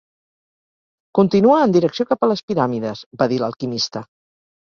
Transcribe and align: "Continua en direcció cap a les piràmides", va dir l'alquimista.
"Continua 1.17 1.59
en 1.65 1.75
direcció 1.75 2.07
cap 2.13 2.25
a 2.27 2.31
les 2.31 2.43
piràmides", 2.49 3.05
va 3.23 3.27
dir 3.35 3.39
l'alquimista. 3.43 4.03